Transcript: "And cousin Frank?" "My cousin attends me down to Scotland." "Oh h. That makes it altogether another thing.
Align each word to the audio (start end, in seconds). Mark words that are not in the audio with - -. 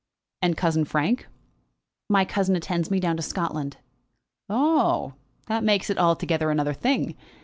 "And 0.41 0.57
cousin 0.57 0.83
Frank?" 0.85 1.27
"My 2.09 2.25
cousin 2.25 2.55
attends 2.55 2.89
me 2.89 2.99
down 2.99 3.17
to 3.17 3.21
Scotland." 3.21 3.77
"Oh 4.49 5.13
h. 5.13 5.45
That 5.45 5.63
makes 5.63 5.91
it 5.91 5.99
altogether 5.99 6.49
another 6.49 6.73
thing. 6.73 7.15